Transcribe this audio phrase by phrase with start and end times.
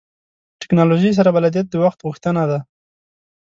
[0.61, 2.59] ټکنالوژۍ سره بلدیت د وخت غوښتنه ده.